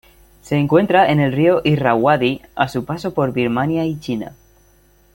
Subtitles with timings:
[0.41, 4.33] Se encuentra en el río Irrawaddy a su paso por Birmania y China.